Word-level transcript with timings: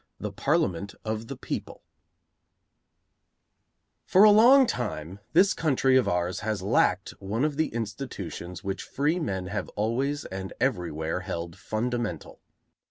V 0.17 0.23
THE 0.23 0.31
PARLIAMENT 0.31 0.95
OF 1.05 1.27
THE 1.27 1.35
PEOPLE 1.37 1.83
For 4.07 4.23
a 4.23 4.31
long 4.31 4.65
time 4.65 5.19
this 5.33 5.53
country 5.53 5.95
of 5.95 6.07
ours 6.07 6.39
has 6.39 6.63
lacked 6.63 7.11
one 7.19 7.45
of 7.45 7.55
the 7.55 7.67
institutions 7.67 8.63
which 8.63 8.81
freemen 8.81 9.45
have 9.45 9.69
always 9.75 10.25
and 10.25 10.53
everywhere 10.59 11.19
held 11.19 11.55
fundamental. 11.55 12.39